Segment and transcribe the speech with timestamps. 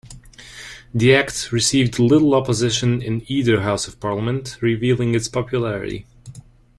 [0.95, 6.07] The Act received little opposition in either House of Parliament- revealing its popularity.